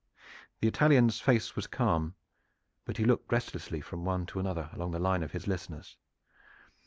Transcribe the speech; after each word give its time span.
The 0.61 0.67
Italian's 0.67 1.19
face 1.19 1.55
was 1.55 1.67
calm; 1.67 2.15
but 2.85 2.97
he 2.97 3.05
looked 3.05 3.31
restlessly 3.31 3.81
from 3.81 4.03
one 4.03 4.25
to 4.33 4.39
another 4.39 4.71
along 4.73 4.93
the 4.93 4.97
line 4.99 5.21
of 5.21 5.33
his 5.33 5.45
listeners. 5.45 5.95